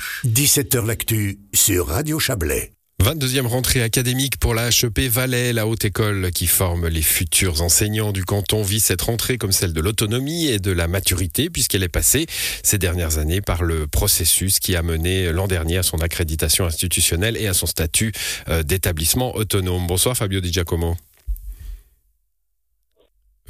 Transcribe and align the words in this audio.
ch 0.00 0.24
17h 0.26 0.86
L'actu 0.86 1.38
sur 1.52 1.88
Radio 1.88 2.18
Chablais. 2.18 2.72
22e 3.02 3.46
rentrée 3.46 3.82
académique 3.82 4.38
pour 4.38 4.54
la 4.54 4.68
HEP 4.68 5.00
Valais, 5.10 5.52
la 5.52 5.66
haute 5.66 5.84
école 5.84 6.30
qui 6.30 6.46
forme 6.46 6.86
les 6.88 7.02
futurs 7.02 7.60
enseignants 7.60 8.12
du 8.12 8.24
canton, 8.24 8.62
vit 8.62 8.80
cette 8.80 9.02
rentrée 9.02 9.36
comme 9.36 9.52
celle 9.52 9.72
de 9.72 9.80
l'autonomie 9.80 10.46
et 10.46 10.58
de 10.58 10.70
la 10.70 10.88
maturité, 10.88 11.50
puisqu'elle 11.50 11.82
est 11.82 11.88
passée 11.88 12.26
ces 12.62 12.78
dernières 12.78 13.18
années 13.18 13.40
par 13.40 13.62
le 13.62 13.86
processus 13.86 14.58
qui 14.58 14.74
a 14.76 14.82
mené 14.82 15.32
l'an 15.32 15.48
dernier 15.48 15.78
à 15.78 15.82
son 15.82 15.98
accréditation 15.98 16.66
institutionnelle 16.66 17.36
et 17.36 17.46
à 17.46 17.54
son 17.54 17.66
statut 17.66 18.12
euh, 18.48 18.62
d'établissement 18.62 19.34
autonome. 19.36 19.86
Bonsoir 19.86 20.16
Fabio 20.16 20.40
Di 20.40 20.52
Giacomo. 20.52 20.96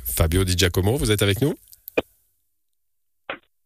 Fabio 0.05 0.45
Di 0.45 0.57
Giacomo, 0.57 0.97
vous 0.97 1.11
êtes 1.11 1.23
avec 1.23 1.43
nous? 1.43 1.55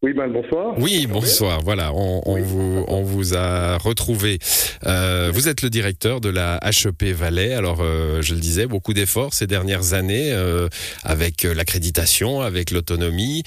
Oui, 0.00 0.12
ben, 0.12 0.28
bonsoir. 0.28 0.78
Oui, 0.78 1.08
bonsoir. 1.08 1.60
Voilà, 1.64 1.92
on, 1.92 2.40
vous, 2.40 2.84
on 2.86 3.02
vous 3.02 3.34
a 3.36 3.78
retrouvé. 3.78 4.38
Euh, 4.86 5.30
vous 5.32 5.48
êtes 5.48 5.62
le 5.62 5.70
directeur 5.70 6.20
de 6.20 6.28
la 6.28 6.60
HEP 6.62 7.12
Valais. 7.16 7.52
Alors, 7.52 7.80
euh, 7.80 8.22
je 8.22 8.34
le 8.34 8.40
disais, 8.40 8.68
beaucoup 8.68 8.94
d'efforts 8.94 9.34
ces 9.34 9.48
dernières 9.48 9.94
années 9.94 10.32
euh, 10.32 10.68
avec 11.02 11.42
l'accréditation, 11.42 12.42
avec 12.42 12.70
l'autonomie. 12.70 13.42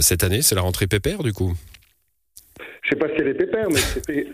cette 0.00 0.24
année, 0.24 0.40
c'est 0.40 0.54
la 0.54 0.62
rentrée 0.62 0.86
pépère, 0.86 1.22
du 1.22 1.34
coup. 1.34 1.52
Je 2.82 2.88
sais 2.88 2.96
pas 2.96 3.08
si 3.08 3.16
elle 3.20 3.28
est 3.28 3.34
pépère, 3.34 3.68
mais 3.68 3.80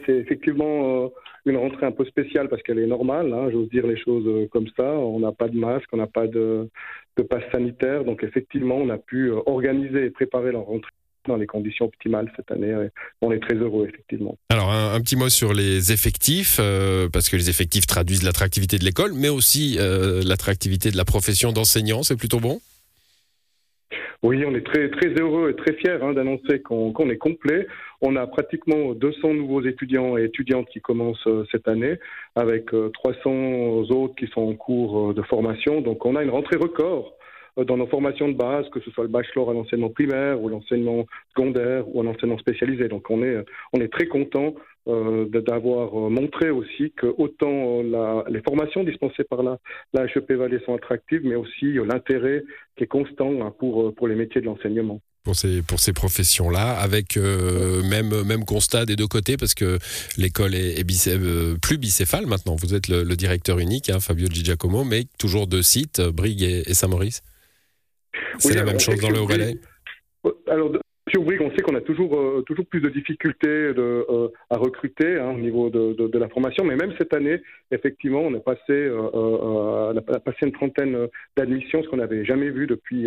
c'est 0.07 0.13
effectivement 0.15 1.11
une 1.45 1.57
rentrée 1.57 1.87
un 1.87 1.93
peu 1.93 2.05
spéciale 2.05 2.49
parce 2.49 2.63
qu'elle 2.63 2.79
est 2.79 2.87
normale. 2.87 3.33
Hein, 3.33 3.49
J'ose 3.51 3.69
dire 3.71 3.89
les 3.89 3.99
choses 3.99 4.49
comme 4.53 4.69
ça. 4.77 4.85
On 4.85 5.19
n'a 5.19 5.33
pas 5.33 5.49
de 5.49 5.59
masque, 5.59 5.89
on 5.93 5.97
n'a 5.97 6.07
pas 6.07 6.29
de, 6.29 6.69
de 7.17 7.23
passe 7.25 7.43
sanitaire, 7.51 8.05
donc 8.05 8.23
effectivement, 8.23 8.77
on 8.77 8.91
a 8.91 8.99
pu 8.99 9.33
organiser 9.47 10.05
et 10.05 10.11
préparer 10.11 10.53
la 10.53 10.61
rentrée 10.61 10.93
dans 11.27 11.37
les 11.37 11.47
conditions 11.47 11.87
optimales 11.87 12.31
cette 12.37 12.51
année. 12.51 12.75
On 13.23 13.33
est 13.33 13.41
très 13.41 13.55
heureux, 13.55 13.89
effectivement. 13.89 14.37
Alors, 14.51 14.73
un, 14.73 15.01
petit 15.01 15.17
mot 15.17 15.29
sur 15.29 15.53
les 15.53 15.93
effectifs, 15.93 16.59
euh, 16.61 17.09
parce 17.13 17.29
que 17.29 17.37
les 17.37 17.51
effectifs 17.51 17.87
traduisent 17.87 18.23
l'attractivité 18.23 18.79
de 18.79 18.85
l'école, 18.85 19.13
mais 19.15 19.29
aussi 19.29 19.77
euh, 19.79 20.23
l'attractivité 20.25 20.91
de 20.91 20.97
la 20.97 21.05
profession 21.05 21.53
d'enseignant. 21.53 22.03
C'est 22.03 22.17
plutôt 22.17 22.41
bon? 22.41 22.61
Oui, 24.23 24.45
on 24.47 24.55
est 24.55 24.65
très, 24.65 24.89
très 24.91 25.09
heureux 25.21 25.51
et 25.51 25.55
très 25.55 25.75
fiers 25.75 25.99
hein, 26.03 26.13
d'annoncer 26.13 26.61
qu'on 26.61 27.11
est 27.11 27.19
complet. 27.19 27.67
On 28.01 28.17
a 28.17 28.27
pratiquement 28.27 28.93
200 28.93 29.35
nouveaux 29.35 29.63
étudiants 29.63 30.17
et 30.17 30.25
étudiantes 30.25 30.69
qui 30.73 30.81
commencent 30.81 31.27
euh, 31.27 31.45
cette 31.53 31.69
année, 31.69 31.99
avec 32.35 32.67
300 32.95 33.91
autres 33.91 34.15
qui 34.17 34.27
sont 34.29 34.43
en 34.43 34.55
cours 34.55 35.15
de 35.15 35.23
formation. 35.23 35.81
Donc 35.81 36.05
on 36.07 36.17
a 36.17 36.23
une 36.23 36.31
rentrée 36.31 36.57
record 36.57 37.16
dans 37.65 37.77
nos 37.77 37.87
formations 37.87 38.29
de 38.29 38.35
base, 38.35 38.69
que 38.71 38.81
ce 38.81 38.91
soit 38.91 39.05
le 39.05 39.11
bachelor 39.11 39.51
à 39.51 39.55
l'enseignement 39.55 39.89
primaire 39.89 40.41
ou 40.43 40.49
l'enseignement 40.49 41.07
secondaire 41.35 41.85
ou 41.89 42.01
un 42.03 42.07
enseignement 42.07 42.39
spécialisé. 42.39 42.89
Donc 42.89 43.11
on 43.11 43.23
est, 43.23 43.45
on 43.73 43.81
est 43.81 43.93
très 43.93 44.07
content 44.07 44.55
euh, 44.89 45.27
d'avoir 45.29 45.99
euh, 45.99 46.11
montré 46.11 46.51
aussi 46.51 46.93
que 46.97 47.07
autant 47.19 47.83
les 48.29 48.43
formations 48.43 48.85
dispensées 48.85 49.25
par 49.25 49.43
la, 49.43 49.59
la 49.95 50.05
HEP 50.05 50.33
Valais 50.33 50.61
sont 50.67 50.75
attractives, 50.75 51.23
mais 51.25 51.35
aussi 51.35 51.73
l'intérêt 51.73 52.45
qui 52.77 52.85
est 52.85 52.89
constant 52.89 53.33
hein, 53.41 53.55
pour, 53.59 53.95
pour 53.95 54.07
les 54.07 54.15
métiers 54.15 54.41
de 54.41 54.47
l'enseignement 54.47 55.01
pour 55.25 55.35
ces 55.35 55.61
pour 55.61 55.81
ces 55.81 55.93
professions-là, 55.93 56.79
avec 56.79 57.17
même 57.17 58.23
même 58.23 58.45
constat 58.45 58.87
des 58.87 58.95
deux 58.95 59.09
côtés, 59.09 59.37
parce 59.37 59.55
que 59.55 59.81
l'école 60.17 60.55
est, 60.55 60.85
plus 61.61 61.79
bicéphale 61.79 62.27
maintenant. 62.27 62.55
Vous 62.55 62.75
êtes 62.75 62.87
le, 62.87 63.03
directeur 63.17 63.59
unique, 63.59 63.91
hein, 63.91 63.99
Fabio 63.99 64.29
Giacomo, 64.31 64.85
mais 64.85 65.03
toujours 65.19 65.49
deux 65.49 65.63
sites, 65.63 66.01
Brigue 66.01 66.45
et 66.45 66.75
Saint-Maurice. 66.75 67.23
C'est 68.39 68.55
la 68.55 68.65
même 68.65 68.81
chose 68.81 69.01
dans 69.01 69.11
le 69.11 69.21
Haut-Valais 69.21 69.59
Alors, 70.49 70.73
sur 71.09 71.23
Bouygues, 71.23 71.41
on 71.41 71.51
sait 71.51 71.63
qu'on 71.63 71.77
a 71.77 71.81
toujours, 71.81 72.17
euh, 72.17 72.43
toujours 72.47 72.67
plus 72.67 72.81
de 72.81 72.89
difficultés 72.89 73.47
euh, 73.47 74.29
à 74.51 74.57
recruter 74.57 75.21
hein, 75.21 75.35
au 75.37 75.39
niveau 75.39 75.71
de, 75.71 75.95
de, 75.95 76.19
la 76.19 76.29
formation, 76.29 76.65
mais 76.65 76.75
même 76.75 76.93
cette 76.99 77.15
année, 77.15 77.41
effectivement, 77.71 78.23
on 78.23 78.35
est 78.35 78.43
passé, 78.43 78.61
euh, 78.71 78.99
euh 79.15 79.93
on 79.93 79.97
a 79.97 80.21
passé 80.21 80.39
une 80.43 80.53
trentaine 80.53 81.07
d'admissions, 81.37 81.83
ce 81.85 81.89
qu'on 81.89 81.99
n'avait 81.99 82.25
jamais 82.25 82.51
vu 82.51 82.67
depuis, 82.67 83.07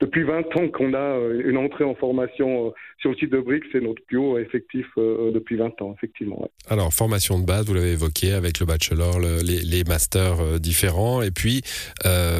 depuis 0.00 0.22
20 0.22 0.56
ans 0.56 0.68
qu'on 0.68 0.94
a 0.94 1.18
une 1.44 1.56
entrée 1.56 1.84
en 1.84 1.94
formation 1.94 2.72
sur 2.98 3.10
le 3.10 3.16
site 3.16 3.32
de 3.32 3.40
Briques, 3.40 3.64
c'est 3.72 3.80
notre 3.80 4.02
plus 4.04 4.18
haut 4.18 4.38
effectif 4.38 4.86
depuis 4.96 5.56
20 5.56 5.82
ans, 5.82 5.94
effectivement. 5.96 6.48
Alors, 6.68 6.92
formation 6.92 7.38
de 7.38 7.44
base, 7.44 7.66
vous 7.66 7.74
l'avez 7.74 7.92
évoqué 7.92 8.32
avec 8.32 8.60
le 8.60 8.66
bachelor, 8.66 9.18
les, 9.20 9.60
les, 9.62 9.84
masters 9.84 10.60
différents, 10.60 11.22
et 11.22 11.30
puis 11.30 11.62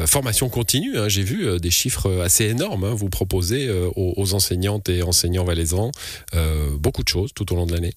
formation 0.05 0.49
continue, 0.49 0.97
hein, 0.97 1.09
j'ai 1.09 1.23
vu 1.23 1.59
des 1.59 1.71
chiffres 1.71 2.21
assez 2.21 2.49
énormes, 2.49 2.85
hein, 2.85 2.93
vous 2.95 3.09
proposez 3.09 3.69
aux, 3.95 4.13
aux 4.15 4.33
enseignantes 4.33 4.87
et 4.89 5.00
enseignants 5.03 5.43
valaisans, 5.43 5.91
euh, 6.33 6.77
beaucoup 6.79 7.03
de 7.03 7.09
choses 7.09 7.33
tout 7.33 7.51
au 7.53 7.55
long 7.55 7.65
de 7.65 7.73
l'année. 7.73 7.93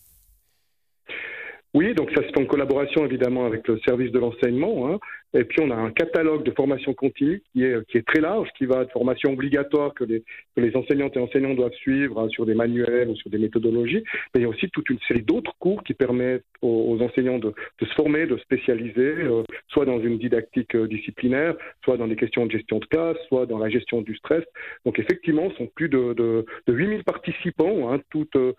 Oui, 1.75 1.93
donc 1.95 2.11
ça 2.15 2.23
c'est 2.23 2.41
en 2.41 2.47
collaboration 2.47 3.05
évidemment 3.05 3.47
avec 3.47 3.67
le 3.67 3.81
service 3.81 4.13
de 4.13 4.19
l'enseignement. 4.21 4.89
Hein. 4.89 4.99
Et 5.35 5.45
puis 5.45 5.61
on 5.61 5.71
a 5.71 5.75
un 5.75 5.91
catalogue 5.91 6.45
de 6.45 6.53
formation 6.53 6.95
continue 6.95 7.43
qui 7.53 7.65
est, 7.65 7.85
qui 7.89 7.99
est 7.99 8.07
très 8.07 8.21
large, 8.21 8.49
qui 8.57 8.67
va 8.67 8.85
de 8.85 8.91
formation 8.91 9.33
obligatoire 9.33 9.93
que 9.93 10.05
les, 10.05 10.23
que 10.55 10.61
les 10.61 10.77
enseignantes 10.77 11.17
et 11.17 11.21
enseignants 11.21 11.55
doivent 11.55 11.75
suivre 11.75 12.21
hein, 12.21 12.29
sur 12.29 12.47
des 12.47 12.55
manuels 12.55 13.09
ou 13.09 13.17
sur 13.17 13.31
des 13.31 13.39
méthodologies. 13.39 14.05
Mais 14.35 14.41
il 14.41 14.43
y 14.43 14.47
a 14.47 14.49
aussi 14.49 14.69
toute 14.71 14.89
une 14.91 15.01
série 15.09 15.23
d'autres 15.23 15.55
cours 15.59 15.83
qui 15.83 15.95
permettent 15.95 16.45
aux, 16.63 16.99
enseignants 17.03 17.39
de, 17.39 17.49
de, 17.49 17.87
se 17.87 17.95
former, 17.95 18.27
de 18.27 18.37
spécialiser, 18.39 18.95
euh, 19.01 19.43
soit 19.69 19.85
dans 19.85 20.01
une 20.01 20.19
didactique 20.19 20.75
euh, 20.77 20.87
disciplinaire, 20.87 21.55
soit 21.83 21.97
dans 21.97 22.07
des 22.07 22.17
questions 22.17 22.47
de 22.47 22.53
gestion 22.53 22.79
de 22.79 22.87
classe, 22.87 23.17
soit 23.29 23.47
dans 23.47 23.59
la 23.59 23.69
gestion 23.69 24.03
du 24.03 24.15
stress. 24.17 24.45
Donc 24.87 24.99
effectivement, 24.99 25.51
ce 25.51 25.57
sont 25.57 25.67
plus 25.75 25.89
de, 25.89 26.15
de, 26.15 26.47
de 26.67 26.73
8000 26.73 27.03
participants, 27.03 27.93
hein, 27.93 28.01
toutes, 28.11 28.37
euh, 28.37 28.53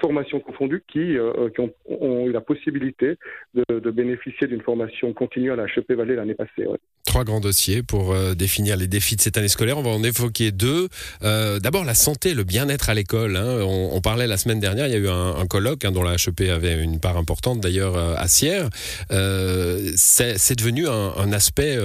formations 0.00 0.40
confondues, 0.40 0.82
qui, 0.86 1.16
qui 1.54 1.60
ont, 1.60 1.72
ont, 1.86 2.26
eu 2.26 2.32
la 2.32 2.40
possibilité 2.40 3.16
de, 3.54 3.80
de 3.80 3.90
bénéficier 3.90 4.46
d'une 4.46 4.62
formation 4.62 5.12
continue 5.12 5.50
à 5.50 5.56
la 5.56 5.64
HEP 5.64 5.92
Vallée 5.92 6.16
Trois 7.10 7.24
grands 7.24 7.40
dossiers 7.40 7.82
pour 7.82 8.12
euh, 8.12 8.34
définir 8.34 8.76
les 8.76 8.86
défis 8.86 9.16
de 9.16 9.20
cette 9.20 9.36
année 9.36 9.48
scolaire. 9.48 9.78
On 9.78 9.82
va 9.82 9.90
en 9.90 10.02
évoquer 10.04 10.52
deux. 10.52 10.88
Euh, 11.22 11.58
d'abord, 11.58 11.84
la 11.84 11.94
santé, 11.94 12.34
le 12.34 12.44
bien-être 12.44 12.88
à 12.88 12.94
l'école. 12.94 13.36
Hein. 13.36 13.62
On, 13.62 14.00
parlait 14.00 14.26
la 14.26 14.36
semaine 14.36 14.60
dernière, 14.60 14.86
il 14.86 14.92
y 14.92 14.96
a 14.96 14.98
eu 14.98 15.08
un, 15.08 15.46
colloque 15.46 15.84
hein, 15.84 15.92
dont 15.92 16.02
la 16.02 16.14
HEP 16.14 16.42
avait 16.50 16.80
une 16.80 17.00
part 17.00 17.16
importante 17.16 17.60
d'ailleurs 17.60 17.96
euh, 17.96 18.14
à 18.16 18.28
Sierre. 18.28 18.68
c'est 19.10 20.54
devenu 20.56 20.88
un, 20.88 21.32
aspect 21.32 21.78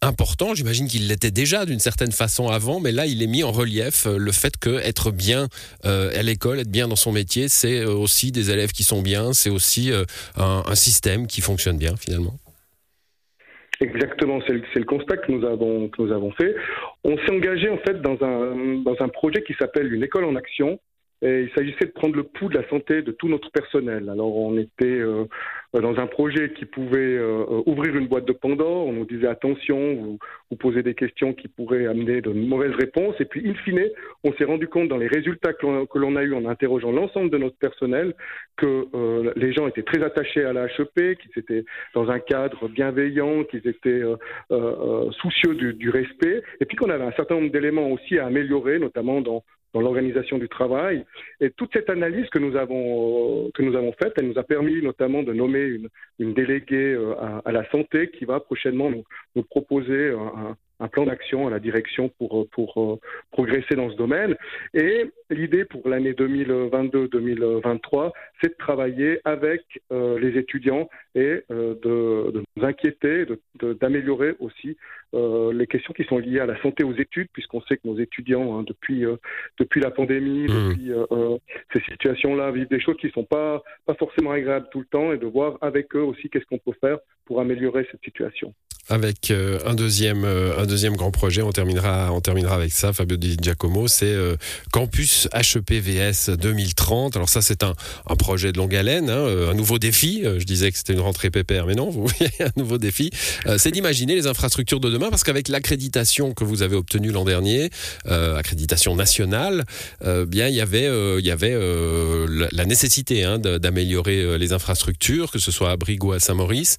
important. 0.00 0.54
J'imagine 0.54 0.88
qu'il 0.88 1.06
l'était 1.08 1.30
déjà 1.30 1.64
d'une 1.64 1.78
certaine 1.78 2.12
façon 2.12 2.48
avant, 2.48 2.80
mais 2.80 2.90
là, 2.90 3.06
il 3.06 3.22
est 3.22 3.28
mis 3.28 3.44
en 3.44 3.52
relief 3.52 4.06
le 4.06 4.32
fait 4.32 4.56
que 4.56 4.80
être 4.80 5.10
bien 5.10 5.48
à 5.84 6.22
l'école, 6.22 6.58
être 6.58 6.70
bien 6.70 6.88
dans 6.88 6.96
son 6.96 7.12
métier, 7.12 7.48
c'est 7.48 7.84
aussi 7.84 8.32
des 8.32 8.50
élèves 8.50 8.72
qui 8.72 8.82
sont 8.82 9.02
bien, 9.02 9.32
c'est 9.32 9.50
aussi 9.50 9.92
un 10.36 10.74
système 10.74 11.26
qui 11.26 11.40
fonctionne 11.40 11.78
bien 11.78 11.94
finalement. 11.96 12.41
Exactement, 13.82 14.38
c'est 14.46 14.52
le, 14.52 14.84
constat 14.84 15.16
que 15.16 15.32
nous 15.32 15.44
avons, 15.44 16.30
fait. 16.32 16.54
On 17.02 17.16
s'est 17.18 17.32
engagé 17.32 17.68
en 17.68 17.78
fait 17.78 18.00
dans 18.00 18.16
un 18.22 19.08
projet 19.08 19.42
qui 19.42 19.54
s'appelle 19.54 19.92
une 19.92 20.04
école 20.04 20.24
en 20.24 20.36
action, 20.36 20.78
et 21.22 21.42
il 21.42 21.50
s'agissait 21.54 21.86
de 21.86 21.92
prendre 21.92 22.16
le 22.16 22.24
pouls 22.24 22.48
de 22.48 22.58
la 22.58 22.68
santé 22.68 23.00
de 23.02 23.12
tout 23.12 23.28
notre 23.28 23.50
personnel. 23.52 24.08
Alors 24.10 24.36
on 24.36 24.58
était 24.58 24.84
euh, 24.84 25.24
dans 25.72 25.96
un 25.98 26.06
projet 26.06 26.52
qui 26.52 26.64
pouvait 26.64 27.16
euh, 27.16 27.62
ouvrir 27.66 27.96
une 27.96 28.08
boîte 28.08 28.24
de 28.24 28.32
Pandore. 28.32 28.88
On 28.88 28.92
nous 28.92 29.04
disait 29.04 29.28
attention, 29.28 29.94
vous, 29.94 30.18
vous 30.50 30.56
posez 30.56 30.82
des 30.82 30.94
questions 30.94 31.32
qui 31.32 31.46
pourraient 31.46 31.86
amener 31.86 32.20
de 32.20 32.30
mauvaises 32.30 32.74
réponses. 32.74 33.14
Et 33.20 33.24
puis 33.24 33.48
in 33.48 33.54
fine, 33.54 33.88
on 34.24 34.32
s'est 34.34 34.44
rendu 34.44 34.66
compte 34.66 34.88
dans 34.88 34.96
les 34.96 35.06
résultats 35.06 35.52
que 35.52 35.98
l'on 35.98 36.16
a 36.16 36.22
eu 36.24 36.34
en 36.34 36.44
interrogeant 36.44 36.90
l'ensemble 36.90 37.30
de 37.30 37.38
notre 37.38 37.56
personnel 37.56 38.14
que 38.56 38.86
euh, 38.94 39.32
les 39.36 39.52
gens 39.52 39.68
étaient 39.68 39.84
très 39.84 40.02
attachés 40.02 40.44
à 40.44 40.52
la 40.52 40.64
HEP, 40.64 41.18
qu'ils 41.18 41.38
étaient 41.38 41.64
dans 41.94 42.10
un 42.10 42.18
cadre 42.18 42.68
bienveillant, 42.68 43.44
qu'ils 43.44 43.66
étaient 43.68 44.02
soucieux 45.20 45.54
du, 45.54 45.74
du 45.74 45.90
respect, 45.90 46.42
et 46.60 46.64
puis 46.64 46.76
qu'on 46.76 46.90
avait 46.90 47.04
un 47.04 47.12
certain 47.12 47.36
nombre 47.36 47.52
d'éléments 47.52 47.88
aussi 47.90 48.18
à 48.18 48.26
améliorer, 48.26 48.78
notamment 48.78 49.20
dans 49.20 49.44
dans 49.72 49.80
l'organisation 49.80 50.38
du 50.38 50.48
travail. 50.48 51.04
Et 51.40 51.50
toute 51.50 51.72
cette 51.72 51.90
analyse 51.90 52.28
que 52.30 52.38
nous 52.38 52.56
avons 52.56 53.50
que 53.54 53.62
nous 53.62 53.76
avons 53.76 53.92
faite, 53.92 54.14
elle 54.16 54.28
nous 54.28 54.38
a 54.38 54.42
permis 54.42 54.82
notamment 54.82 55.22
de 55.22 55.32
nommer 55.32 55.62
une, 55.62 55.88
une 56.18 56.34
déléguée 56.34 56.94
euh, 56.94 57.14
à, 57.18 57.42
à, 57.44 57.52
la 57.52 57.68
santé 57.70 58.10
qui 58.10 58.24
va 58.24 58.40
prochainement 58.40 58.90
nous, 58.90 59.04
nous 59.34 59.42
proposer 59.42 60.10
un, 60.10 60.56
un 60.82 60.88
plan 60.88 61.06
d'action 61.06 61.46
à 61.46 61.50
la 61.50 61.60
direction 61.60 62.08
pour, 62.18 62.48
pour 62.50 62.82
euh, 62.82 62.98
progresser 63.30 63.76
dans 63.76 63.90
ce 63.90 63.96
domaine. 63.96 64.36
Et 64.74 65.06
l'idée 65.30 65.64
pour 65.64 65.88
l'année 65.88 66.12
2022-2023, 66.12 68.10
c'est 68.40 68.48
de 68.48 68.56
travailler 68.58 69.20
avec 69.24 69.62
euh, 69.92 70.18
les 70.18 70.36
étudiants 70.38 70.88
et 71.14 71.44
de, 71.50 71.78
de, 71.82 72.42
inquiéter, 72.60 73.26
d'améliorer 73.80 74.34
aussi 74.40 74.76
les 75.14 75.66
questions 75.66 75.92
qui 75.92 76.04
sont 76.04 76.18
liées 76.18 76.40
à 76.40 76.46
la 76.46 76.60
santé 76.62 76.84
aux 76.84 76.94
études, 76.94 77.28
puisqu'on 77.32 77.60
sait 77.62 77.76
que 77.76 77.86
nos 77.86 77.98
étudiants, 77.98 78.58
hein, 78.58 78.64
depuis, 78.66 79.04
depuis 79.58 79.80
la 79.80 79.90
pandémie, 79.90 80.44
mmh. 80.44 80.68
depuis 80.70 80.90
ces 81.72 81.80
situations-là, 81.92 82.50
vivent 82.50 82.68
des 82.68 82.80
choses 82.80 82.96
qui 82.98 83.06
ne 83.08 83.12
sont 83.12 83.24
pas, 83.24 83.62
pas 83.86 83.94
forcément 83.94 84.32
agréables 84.32 84.68
tout 84.70 84.80
le 84.80 84.86
temps, 84.86 85.12
et 85.12 85.18
de 85.18 85.26
voir 85.26 85.58
avec 85.60 85.94
eux 85.94 86.02
aussi 86.02 86.30
qu'est-ce 86.30 86.46
qu'on 86.46 86.58
peut 86.58 86.76
faire 86.80 86.98
pour 87.26 87.40
améliorer 87.40 87.86
cette 87.90 88.02
situation. 88.02 88.54
Avec 88.88 89.30
un 89.30 89.74
deuxième, 89.74 90.24
un 90.24 90.66
deuxième 90.66 90.96
grand 90.96 91.12
projet, 91.12 91.42
on 91.42 91.52
terminera, 91.52 92.12
on 92.12 92.20
terminera 92.20 92.56
avec 92.56 92.72
ça, 92.72 92.92
Fabio 92.92 93.16
Di 93.16 93.36
Giacomo, 93.40 93.86
c'est 93.88 94.16
Campus 94.72 95.28
HEP 95.32 95.70
VS 95.70 96.30
2030. 96.36 97.16
Alors 97.16 97.28
ça, 97.28 97.42
c'est 97.42 97.62
un, 97.62 97.74
un, 98.08 98.16
projet 98.16 98.50
de 98.50 98.58
longue 98.58 98.74
haleine, 98.74 99.08
hein, 99.08 99.24
un 99.50 99.54
nouveau 99.54 99.78
défi. 99.78 100.22
Je 100.24 100.44
disais 100.44 100.70
que 100.72 100.78
c'était 100.78 100.94
une 100.94 101.00
rentrée 101.00 101.30
pépère, 101.30 101.66
mais 101.66 101.74
non, 101.74 101.90
vous 101.90 102.06
voyez, 102.06 102.32
un 102.42 102.50
nouveau 102.56 102.78
défi. 102.78 103.10
c'est 103.56 103.70
d'imaginer 103.70 104.14
les 104.14 104.26
infrastructures 104.26 104.80
de 104.80 104.90
demain, 104.90 105.10
parce 105.10 105.24
qu'avec 105.24 105.48
l'accréditation 105.48 106.34
que 106.34 106.44
vous 106.44 106.62
avez 106.62 106.76
obtenue 106.76 107.10
l'an 107.10 107.24
dernier, 107.24 107.70
accréditation 108.06 108.94
nationale, 108.96 109.64
bien 110.26 110.48
il 110.48 110.54
y 110.54 110.60
avait, 110.60 110.88
il 111.18 111.24
y 111.24 111.30
avait 111.30 111.56
la 112.52 112.64
nécessité 112.64 113.24
hein, 113.24 113.38
d'améliorer 113.38 114.38
les 114.38 114.52
infrastructures, 114.52 115.30
que 115.30 115.38
ce 115.38 115.50
soit 115.50 115.70
à 115.70 115.76
Brigo, 115.76 116.12
à 116.12 116.18
Saint-Maurice. 116.20 116.76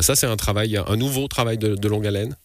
ça, 0.00 0.14
c'est 0.14 0.26
un 0.26 0.36
travail, 0.36 0.78
un 0.86 0.96
nouveau 0.96 1.28
travail 1.28 1.58
de, 1.58 1.88
longue 1.88 2.06
haleine 2.06 2.36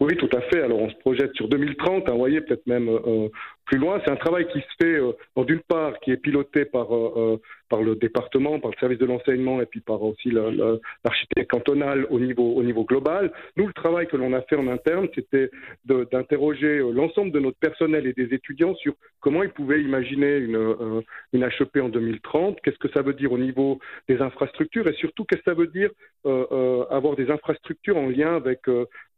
oui, 0.00 0.14
tout 0.16 0.28
à 0.36 0.40
fait. 0.42 0.62
Alors 0.62 0.78
on 0.78 0.90
se 0.90 0.96
projette 0.96 1.34
sur 1.34 1.48
2030, 1.48 2.08
hein, 2.08 2.14
voyez, 2.16 2.40
peut-être 2.40 2.66
même 2.66 2.88
euh, 2.88 3.28
plus 3.66 3.78
loin. 3.78 4.00
C'est 4.04 4.12
un 4.12 4.16
travail 4.16 4.46
qui 4.48 4.60
se 4.60 4.74
fait, 4.80 4.98
euh, 5.00 5.12
d'une 5.44 5.60
part, 5.60 5.98
qui 6.00 6.12
est 6.12 6.16
piloté 6.16 6.64
par, 6.64 6.94
euh, 6.94 7.12
euh, 7.16 7.36
par 7.68 7.82
le 7.82 7.96
département, 7.96 8.58
par 8.60 8.70
le 8.70 8.76
service 8.78 8.98
de 8.98 9.06
l'enseignement 9.06 9.60
et 9.60 9.66
puis 9.66 9.80
par 9.80 10.00
aussi 10.02 10.30
l'architecte 10.30 11.50
cantonal 11.50 12.06
au 12.10 12.20
niveau, 12.20 12.54
au 12.54 12.62
niveau 12.62 12.84
global. 12.84 13.32
Nous, 13.56 13.66
le 13.66 13.72
travail 13.72 14.06
que 14.06 14.16
l'on 14.16 14.32
a 14.32 14.42
fait 14.42 14.56
en 14.56 14.68
interne, 14.68 15.08
c'était 15.14 15.50
d'interroger 15.84 16.78
l'ensemble 16.78 17.32
de 17.32 17.40
notre 17.40 17.58
personnel 17.58 18.06
et 18.06 18.12
des 18.12 18.32
étudiants 18.32 18.76
sur 18.76 18.94
comment 19.20 19.42
ils 19.42 19.50
pouvaient 19.50 19.82
imaginer 19.82 20.36
une, 20.36 21.02
une 21.32 21.42
HEP 21.42 21.78
en 21.82 21.88
2030, 21.88 22.60
qu'est-ce 22.62 22.78
que 22.78 22.90
ça 22.90 23.02
veut 23.02 23.14
dire 23.14 23.32
au 23.32 23.38
niveau 23.38 23.80
des 24.08 24.22
infrastructures 24.22 24.86
et 24.86 24.94
surtout 24.94 25.24
qu'est-ce 25.24 25.42
que 25.42 25.50
ça 25.50 25.54
veut 25.54 25.66
dire 25.66 25.90
avoir 26.24 27.16
des 27.16 27.30
infrastructures 27.30 27.96
en 27.96 28.08
lien 28.08 28.36
avec 28.36 28.60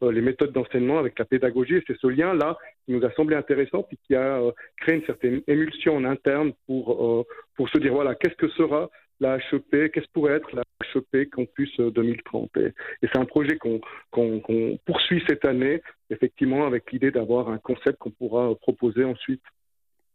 les 0.01 0.21
méthodes 0.21 0.53
d'enseignement, 0.53 0.99
avec 0.99 1.19
la 1.19 1.25
pédagogie. 1.27 1.77
Et 1.77 1.85
c'est 1.87 1.99
ce 1.99 2.07
lien-là 2.07 2.57
qui 2.87 2.93
nous 2.93 3.05
a 3.05 3.11
semblé 3.13 3.37
intéressant 3.37 3.83
puis 3.83 3.99
qui 4.07 4.15
a 4.15 4.38
euh, 4.41 4.53
créer 4.79 4.97
une 4.97 5.05
certaine 5.05 5.43
émulsion 5.47 5.97
en 5.97 6.05
interne 6.05 6.53
pour, 6.67 6.93
euh, 6.93 7.25
pour 7.57 7.69
se 7.69 7.79
dire 7.79 7.93
voilà, 7.93 8.15
qu'est-ce 8.15 8.37
que 8.37 8.49
sera 8.49 8.91
la 9.21 9.37
HEP, 9.37 9.91
qu'est-ce 9.93 10.07
pourrait 10.13 10.35
être 10.35 10.55
la 10.55 10.63
HEP 10.95 11.31
Campus 11.31 11.77
2030. 11.79 12.51
Et, 12.57 12.67
et 13.03 13.09
c'est 13.13 13.19
un 13.19 13.25
projet 13.25 13.59
qu'on 13.59 14.79
poursuit 14.87 15.23
cette 15.29 15.45
année, 15.45 15.83
effectivement, 16.11 16.67
avec 16.67 16.93
l'idée 16.93 17.11
d'avoir 17.11 17.49
un 17.49 17.59
concept 17.59 17.99
qu'on 17.99 18.11
pourra 18.11 18.55
proposer 18.55 19.05
ensuite. 19.05 19.43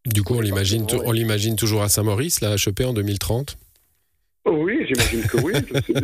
Du 0.06 0.24
coup, 0.24 0.36
on 0.36 0.42
l'imagine, 0.42 0.86
on 1.06 1.12
l'imagine 1.12 1.56
toujours 1.56 1.82
à 1.82 1.90
Saint-Maurice, 1.90 2.42
la 2.42 2.56
HEP 2.56 2.82
en 2.86 2.94
2030 2.94 3.58
oui, 4.46 4.73
j'imagine 4.86 5.22
que 5.24 5.38
oui. 5.42 5.54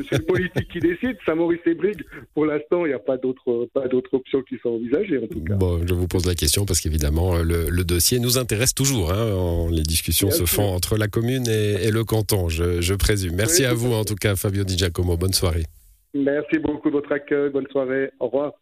C'est 0.10 0.18
le 0.18 0.26
politique 0.26 0.68
qui 0.72 0.80
décide. 0.80 1.18
Saint-Maurice 1.26 1.60
et 1.66 1.74
Brigue, 1.74 2.04
pour 2.34 2.46
l'instant, 2.46 2.86
il 2.86 2.90
n'y 2.90 2.94
a 2.94 3.00
pas 3.00 3.18
d'autres 3.18 3.70
pas 3.74 3.88
d'autres 3.88 4.14
options 4.14 4.42
qui 4.44 4.58
sont 4.62 4.70
envisagées 4.70 5.18
en 5.18 5.28
tout 5.28 5.44
cas. 5.44 5.56
Bon, 5.56 5.86
je 5.86 5.94
vous 5.94 6.08
pose 6.08 6.26
la 6.26 6.36
question 6.36 6.66
parce 6.66 6.82
qu'évidemment 6.82 7.38
le, 7.38 7.84
dossier 7.84 8.20
nous 8.20 8.38
intéresse 8.38 8.74
toujours. 8.74 9.12
Hein, 9.12 9.68
les 9.72 9.84
discussions 9.84 10.32
se 10.32 10.46
font 10.46 10.74
entre 10.74 10.98
la 10.98 11.08
commune 11.08 11.48
et, 11.48 11.92
le 11.92 12.04
canton, 12.04 12.50
je, 12.50 12.94
présume. 12.94 13.36
Merci 13.36 13.66
à 13.66 13.74
vous 13.74 13.94
en 13.94 14.04
tout 14.04 14.16
cas, 14.16 14.36
Fabio 14.36 14.64
Di 14.64 14.78
Giacomo. 14.78 15.18
Bonne 15.18 15.34
soirée. 15.34 15.64
Merci 16.14 16.58
beaucoup 16.60 16.90
de 16.90 16.96
votre 16.96 17.12
accueil. 17.12 17.50
Bonne 17.52 17.68
soirée. 17.72 18.12
Au 18.20 18.28
revoir. 18.28 18.54